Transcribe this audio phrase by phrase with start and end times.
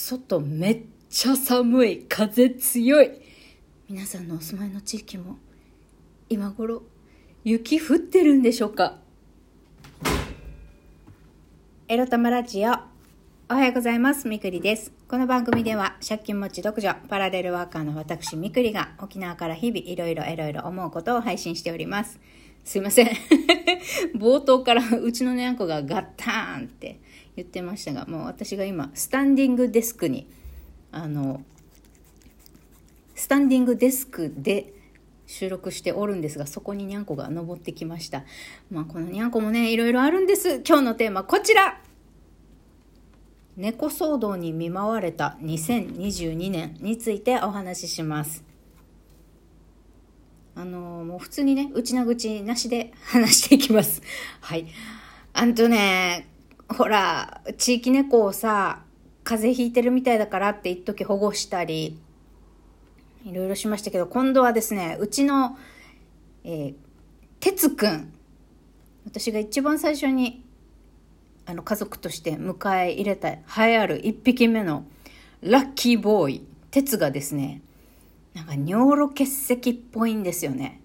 [0.00, 3.10] 外めっちゃ寒い風強い。
[3.90, 5.38] 皆さんのお住まいの地域も
[6.28, 6.82] 今頃
[7.42, 8.98] 雪降ってるんでしょうか？
[11.88, 12.70] エロ玉ラジオ
[13.50, 14.28] おはようございます。
[14.28, 14.92] みくりです。
[15.08, 22.20] この番組では借金持ち独女パラレルワーカーの私みくりが沖縄から日々いろいろいろいろ思うことを配信しております。
[22.68, 23.08] すいません。
[24.14, 27.00] 冒頭からうちのねあんこがガッターンって
[27.34, 30.28] 言ってましたがもう私が今スタンディングデスクに
[30.92, 31.40] あの
[33.14, 34.74] スタンディングデスクで
[35.24, 38.24] 収録しておるんですがそこににゃんこが登ってきました。
[38.70, 40.60] まあこのにゃんこもねいろいろあるんです。
[40.62, 41.80] 今日のテーマこちら。
[43.56, 48.47] 猫騒動に見舞われた2022年についてお話しします。
[50.58, 54.02] あのもう普通にね内な口なしで話していきます。
[54.42, 54.66] はい。
[55.32, 56.26] あんとね
[56.68, 58.82] ほら地域猫をさ
[59.22, 61.96] 風邪ひいてるみたいだからって一時保護したり
[63.24, 65.56] いろいろしましたけど今度はですねうちの、
[66.42, 66.74] えー、
[67.38, 68.12] 哲くん
[69.06, 70.44] 私が一番最初に
[71.46, 74.84] あの家族として迎え入れた栄えある1匹目の
[75.40, 77.62] ラッキーボーイ哲がですね
[78.38, 80.80] なんか尿路結石っぽいんですよね。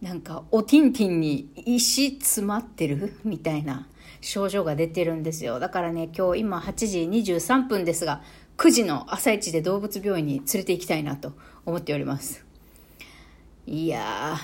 [0.00, 3.88] なんかおティンティンに石詰まってるみたいな
[4.20, 5.58] 症状が出てるんですよ。
[5.58, 8.22] だからね今日今8時23分ですが
[8.58, 11.32] 9時の朝一で動物病院に連れて行きたいなと
[11.66, 12.46] 思っております。
[13.66, 14.36] いや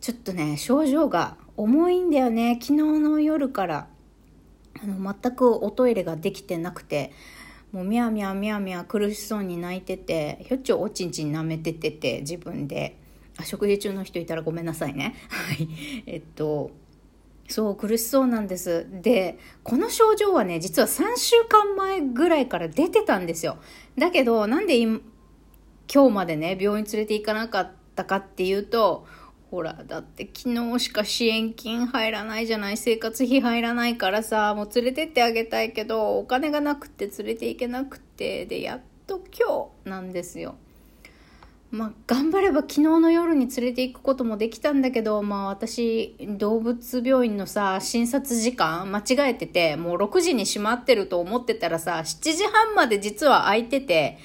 [0.00, 2.58] ちょっとね症状が重いんだよね。
[2.60, 3.86] 昨日の夜から
[4.82, 7.12] あの全くおトイレができてなくて
[7.72, 12.98] もうみゃみゃみゃみゃ苦しそうに泣いててひょっちょおちんちん舐めててて自分で。
[13.38, 15.14] あ食事中の人いたらごめんなさいね。
[15.28, 15.68] はい。
[16.06, 16.70] えっと
[17.48, 18.86] そう苦しそうなんです。
[18.90, 23.58] でこの症状はね実は3週間前ぐらいから出てたんですよ。
[23.96, 25.00] だけどなんで今
[25.88, 29.06] 日までね病院連れて行かなかったかっていうと
[29.50, 40.56] ほら、だって昨日しか支援金入らないじゃない生活費入らないからさ、もう連れてってあげたいけど、お金がなくて連れて行けなくて、で、やっと今日なんですよ。
[41.70, 54.18] まあ、頑張れば昨日の夜に連れて行くこともできたんだけど、まあ私、動物病院のさ、診察時間間違えてて、もう6時に閉まってると思ってたらさ、7時半まで実は空いてて、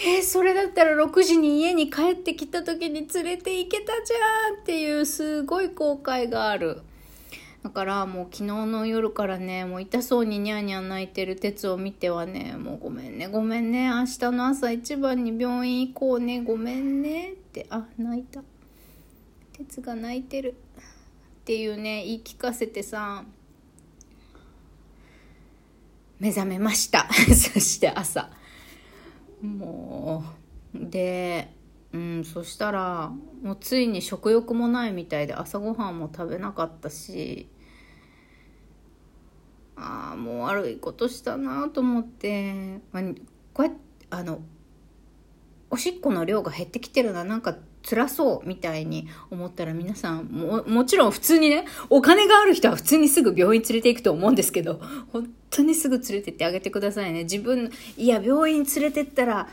[0.00, 6.82] えー、それだったら6時に家に帰ってきた時に連れて行けたじゃんっていうすごい後悔がある。
[7.64, 18.42] だからもう昨日の夜からね、もう痛そうにニャーニャー泣いてる鉄を見てはね、もうごめんね、ごめんね、明日の朝一番に病院行こうね、ごめんねって、あ、泣いた。
[19.52, 20.54] 鉄が泣いてる。
[21.40, 23.24] っていうね、言い聞かせてさ、
[26.20, 27.08] 目覚めました。
[27.34, 28.30] そして朝。
[29.42, 30.24] も
[30.74, 31.54] うで
[31.92, 33.12] うんそしたら
[33.42, 37.48] もうついに食欲もないみたいで朝ごはんも食べなかったし
[39.76, 43.02] ああもう悪いことしたなと思って、まあ、
[43.54, 43.78] こうやって
[44.10, 44.40] あの
[45.70, 54.80] おしっこの量が減ってきてるななんか辛そうみたいに思ったら皆さんももちろん普通にねお金がある人は普通にすぐ病院連れて行くと思うんですけど
[55.12, 57.22] 本当にすぐ連れてってあげてくださいね。
[57.24, 59.48] 自分いや病院連れてったら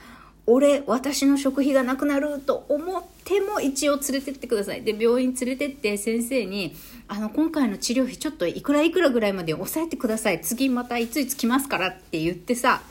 [0.48, 4.84] 俺私の食費がなくなると思っても一応連れてってください。
[4.84, 6.76] で病院連れてって先生に
[7.08, 10.42] あの今回の治療費ちょっといくらいくらぐらいまで抑えてください。
[10.42, 12.84] 次またいついつ来ますからって言ってさ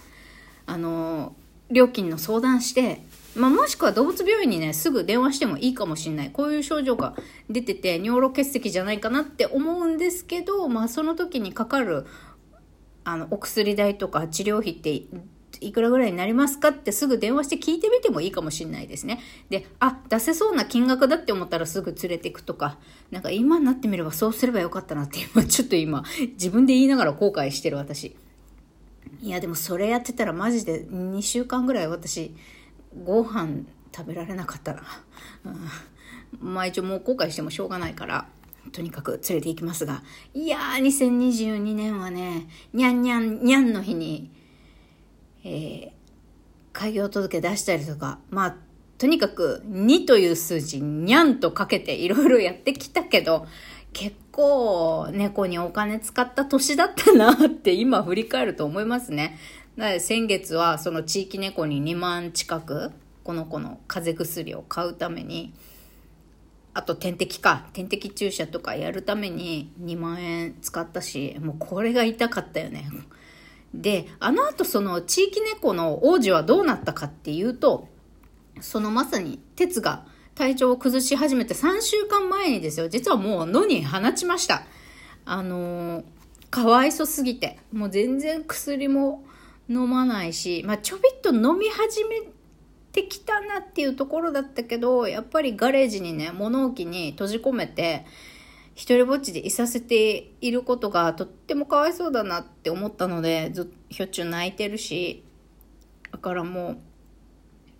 [0.67, 1.35] あの
[1.71, 3.03] 料金の相談して
[3.37, 6.31] まあ、もしくは動物病院にね、すぐ電話してもいいかもしんない。
[6.31, 7.15] こういう症状が
[7.51, 12.07] 出てて、尿路結石じゃないかなって思うんですけど、まあ、その時にかかる、
[13.05, 15.03] あの、お薬代とか治療費って
[15.61, 19.21] いくらぐらいになりますかってすぐ電話して聞いてみてもいいかもしんないですね。
[19.51, 22.79] で、あ、出せそうな金額だって思ったらすぐ連れていくとか、
[23.11, 28.17] なんか今になってみればそうすればよかったなって今、 ちょっと今、自分で言いながら後悔してる私。
[29.23, 32.35] いや、でもそれやってたらマジで2週間ぐらい私、
[33.05, 33.65] ご飯
[33.95, 34.83] 食べられなかったら、
[35.45, 38.27] うん、まあ一応もう後悔してもしょうがないから、
[38.73, 40.03] とにかく連れて行きますが、
[40.33, 44.31] いやー、2022年はね、にゃんにゃんにゃんの日に、
[45.45, 45.91] えー、
[46.73, 48.57] 開業届出したりとか、まあ、
[48.99, 53.47] とにかく2という数字、にゃんとかけていろいろやってきたけど、
[53.93, 59.39] 結構猫にお金使った年だったなって今振り返ると思いますね。
[59.99, 62.93] 先月はその地域猫に2万近く
[63.25, 65.53] この子の風邪薬を買うために
[66.75, 72.89] あと点滴か点滴注射とかやるために2万円使ったしもうこれが痛かったよね
[73.75, 77.89] で、あの後その地域猫の王子はどうなったかっていうと、
[78.61, 80.07] そのまさに鉄が
[80.37, 84.63] 体調を崩し始めて3週間前にですよ、実はもう野に放ちました。
[85.25, 86.05] あのー、
[86.51, 89.25] かわいそすぎて、もう全然薬も
[89.69, 92.23] 飲まないし、まあ、ちょびっと飲み始め
[92.93, 98.05] てきたなっていうところだったけど、やっぱりガレージにね、物置に閉じ込めて、
[98.75, 105.25] 一人ぼっちでいさせていることがとってもかわいそうだなって思ったので、ずひょっちゅう泣いてるし、
[106.13, 106.79] だからもう、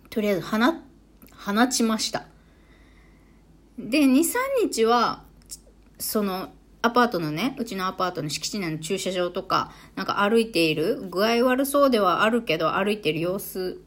[0.09, 2.25] とりあえず放、放ちました。
[3.77, 4.23] で、2、3
[4.63, 5.23] 日は、
[5.99, 6.49] その、
[6.85, 13.81] アパートのね、うちのアパートの敷地内の駐車場とか、なんか歩いている、具合悪そうではあるけど、歩いてる様子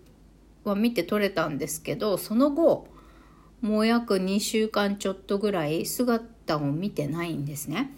[0.65, 2.89] は見て取れたんですけど、その後、
[3.61, 7.95] もう約2週間ちょっとぐらい姿を見てないんですね。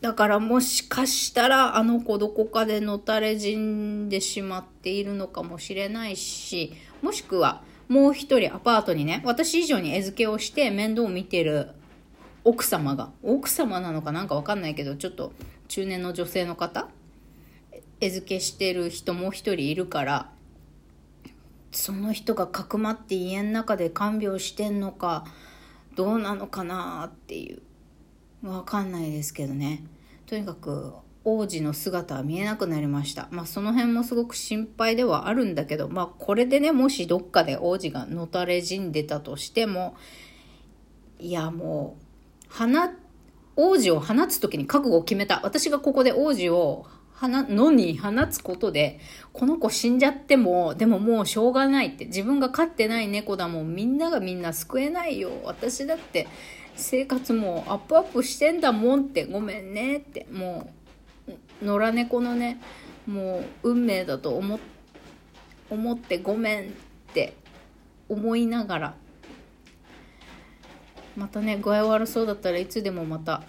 [0.00, 6.72] だからもしかしたらあの子どこかでのたれ死んでしまっているのかもしれないし、
[7.02, 11.70] もしくはもう一人アパートにね、私以上に餌付けをして面倒を見てる
[12.44, 15.32] 奥様が、奥様なのかなんかわかんないけど、ちょっと
[15.68, 16.88] 中年の女性の方。
[18.00, 20.30] 餌付けしてる人もう一人いるから、
[21.70, 25.24] その人がかくまって家の中で看病してんのか
[25.94, 27.62] どうなのかなっていう。
[28.42, 29.84] わかんないですけどね。
[30.26, 30.94] とにかく
[31.24, 33.28] 王子の姿は見えなくなりました。
[33.30, 39.94] まあその辺もすごく心配ではあるんだけどまあこれでねもしどっかで王子がのたれ死んでたとしても
[41.18, 42.09] いやもう
[42.50, 42.66] 放
[43.56, 45.40] 王子を放つ時に覚悟を決めた。
[45.42, 46.86] 私がここで王子を
[47.22, 48.98] のに放つことで、
[49.32, 55.30] この子死んじゃっても、でももうしょうがないって、自分が飼ってない猫だもん、みんながみんな救えないよ。
[55.44, 56.28] 私だって
[56.76, 60.70] 生活もアップアップしてんだもんって、ごめんねって、も
[61.62, 62.58] う、野良猫のね、
[63.06, 64.58] もう運命だと思
[65.68, 66.66] 思ってごめんっ
[67.12, 67.34] て
[68.08, 68.94] 思いながら、
[71.16, 73.42] またね、具合悪そうだったらいつでもまた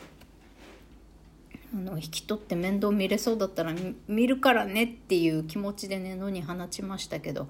[1.73, 3.73] あの引き取って面倒見れそうだったら
[4.07, 7.49] 見るからねっていう気持ちでね野に放ちましたけど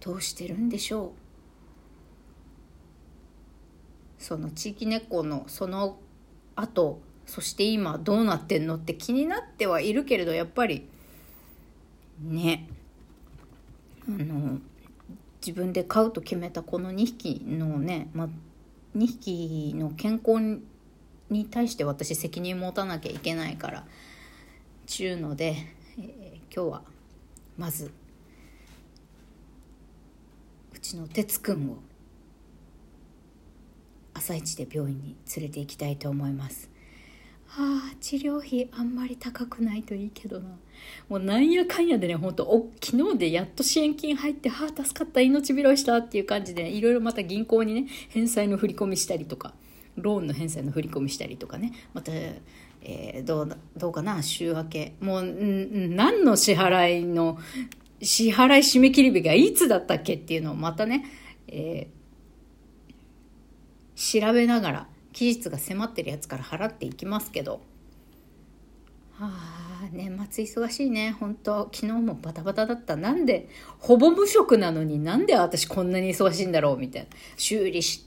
[0.00, 1.12] どうしてるんでしょ
[4.18, 4.22] う？
[4.22, 5.98] その地域猫のその
[6.56, 10.88] 後そして今どうなってんのって気になってはいるけれどやっぱり
[12.20, 12.68] ね
[14.08, 14.58] あの
[15.44, 18.28] 自分で飼うと決めたこの2匹のね、ま
[18.96, 20.62] 2匹の健康
[21.30, 23.84] に対して私責任持たなきゃいけないから
[24.86, 25.56] ちゅうので、
[25.98, 26.82] えー、今日は
[27.56, 27.90] まず
[30.74, 31.76] うちの哲くんを
[34.14, 36.71] 朝一で病院に連れて行きたいと思います。
[37.58, 40.48] あ治療費あんまり高くないといいけどな。
[41.08, 49.52] もうなんやかんやでねほんとお昨日でやっと支援金入ってはあ助かった命拾いしたっていう感じで、いろいろまた銀行にね返済の振り込みしたりとか
[49.96, 54.94] ローンの返済の振り込みしたりとかねまた、えー、どうどうかな週明け。
[55.00, 57.38] もう何の支払いの
[58.00, 61.04] 支払い締め切り日がいつだったっけっていうのをまたね、
[61.48, 67.60] えー、調べながら期日が迫ってるやつから払っていきますけど。
[69.14, 71.14] はあ年末忙しいね。
[71.18, 72.96] 本当昨日もバタバタだった。
[72.96, 73.48] なんで
[73.78, 76.78] ほぼ無職なのになんで私こんなに忙しいんだろう？
[76.78, 77.08] みたいな。
[77.36, 78.06] 修理し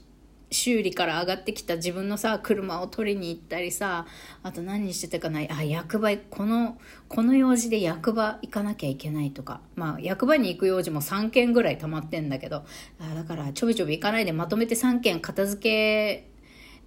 [0.50, 1.76] 修理から上がってきた。
[1.76, 4.06] 自分のさ車を取りに行ったりさ
[4.42, 5.50] あと何してたかない？
[5.50, 9.60] あ役場このこの用事で役場行かなきゃいけないとか。
[9.74, 12.64] まあ役場に行く用事も3件ぐらい溜まってんだけど。
[13.00, 16.30] あだからちょびちょび行かないでまとめて3件片付け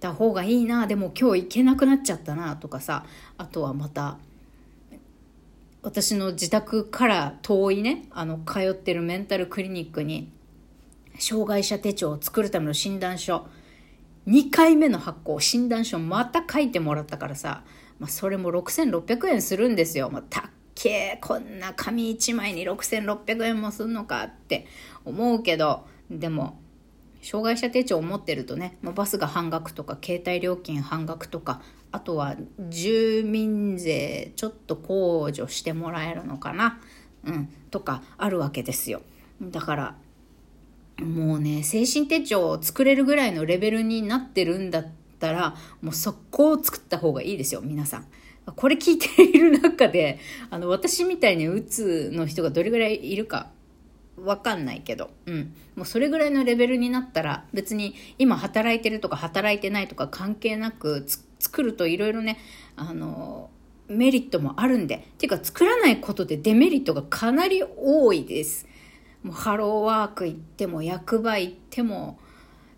[0.00, 3.04] た方がいいなでも今日行けなくなっちゃったなとかさ
[3.38, 4.18] あとはまた
[5.82, 10.30] 私の自宅から遠いねあの通ってるメンタルクリニックに
[11.20, 13.46] 障害者手帳を作るための診断書、
[14.26, 17.62] 2回目の発行、診断書また書いてもらったからさ、
[17.98, 20.10] まあ、それも6600円するんですよ。
[20.10, 20.42] まあ、たっ
[20.74, 24.66] けー、こんな紙1枚に6600円もすんのかって
[25.04, 26.58] 思うけど、でも、
[27.22, 31.60] 障害者手帳を持ってるとね、まあ、バスが半額とか、携帯料金半額とか、
[31.92, 32.36] あとは
[32.68, 36.80] 住民税ちょっと控除してもらえるのかな、
[37.24, 39.02] うん、とかあるわけですよ。
[39.42, 39.96] だから、
[40.98, 48.06] もうね、精神手帳を作れるぐらいのレベルになってるんだったら、もう速攻作った方がいいですよ、皆さん。
[48.56, 50.18] これ聞いている中で、
[50.50, 53.50] あの、私みたいにうつの人がどれぐらいいるか
[54.24, 55.54] わかんないけど、うん。
[55.76, 61.06] もうそれぐらいのレベルになったら、別に今働いてるとか働いてないとか関係なく、
[61.38, 62.38] 作るといろいろね、
[62.76, 63.50] あの、
[63.88, 64.96] メリットもあるんで。
[64.96, 68.68] っていうか作らないことでデメリットがかなり多いです。
[69.22, 72.18] もうハローワーク行っても役場行っても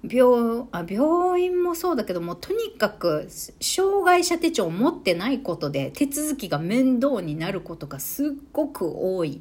[0.08, 3.28] 病あ病院もそうだけどもとにかく
[3.61, 9.40] 障害者手帳を持ってないことで手続きが面倒になることがすっごく多い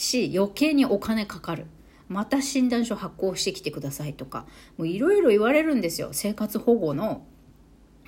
[0.00, 1.66] し余計にお金かかる。
[2.08, 4.46] また診断書発行してきてくださいとか。
[4.78, 6.08] いろいろ言われるんですよ。
[6.12, 7.24] 生活保護の。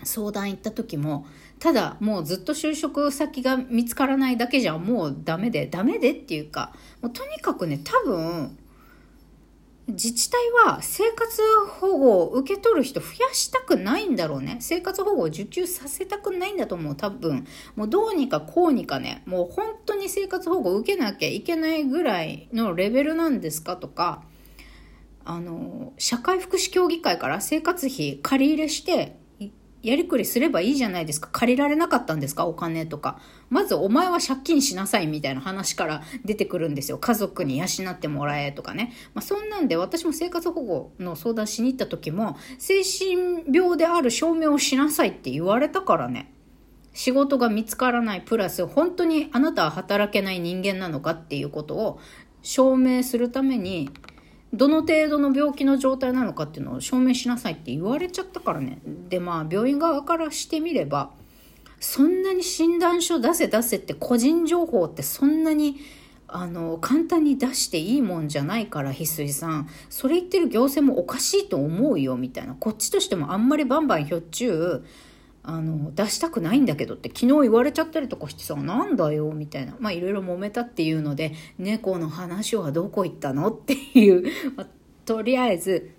[0.04, 1.26] 相談行った時も。
[1.60, 5.68] ただもうずっと就職先が見つからないだけじゃもうダメで。
[5.68, 6.74] ダメでっていうか。
[7.00, 8.58] もうとにかくね多分
[9.92, 11.40] 自治体は生活
[11.80, 14.56] 保護を受け取る人増やしたくないんだろうね。
[14.60, 17.46] 生活保護を受給させたくないんだと思う、多分。
[17.76, 24.22] もうどうにかこうにかね、もう本当に生活保護を受けなきゃいけないぐらいのレベルなんですかとか、
[25.24, 29.21] あの、社会福祉協議会から生活費借り入れして、
[29.82, 31.28] やりくりすればいいじゃないですか。
[31.32, 32.46] 借りられなかったんですか？
[32.46, 33.18] お金とか。
[33.50, 36.98] まずお前は借金しなさいみたいな話から出てくるんですよ。
[36.98, 38.92] 家族に養ってもらえとかね。
[39.12, 46.32] まあ、そんなんで私も生活保護の相談しに行った時も、精神病である証明をしなさいって言われたからね。
[46.94, 52.00] 仕事が見つからないプラス、本当にあなたは働けない人間なのかっていうことを
[52.42, 53.90] 証明するために、
[54.52, 58.78] どの程度の病気の状態なのかっていうのを証明しなさいって言われちゃったからね。
[59.08, 61.10] で、まあ、病院側からしてみれば、
[61.80, 65.80] そんなに診断書出せ出せって個人情報ってそんなに
[66.28, 74.84] あの簡単に出していいもんじゃないから翡翠さんそれ言ってる行政もおかしいと思うよみたいなこっちとしてもあんまりバンバンひょっちゅう
[75.44, 79.76] あの出したくないんだけどって昨日言われちゃったりとかしてさなんだよみたいな。
[79.80, 84.22] まあいろいろ揉めたっていうので猫の話はどこ行ったのっていう、
[84.56, 84.66] まあ、
[85.04, 85.90] とりあえず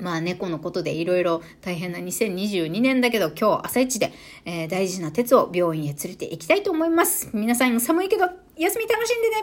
[0.00, 4.12] まあ猫のことでいろいろ大変な2022年だけど今日朝一で、
[4.44, 7.30] えー、大事な鉄を病院へ連れて行きたいと思います。
[7.32, 8.24] 皆さん寒いけど
[8.56, 9.36] 休み楽しんでね。